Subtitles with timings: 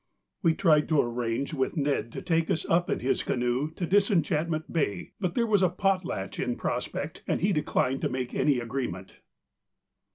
[0.41, 4.73] We tried to arrange with Ned to take us up in his canoe to Disenchantment
[4.73, 9.17] Bay, but there was a 'potlatch' in prospect, and he declined to make any agreement.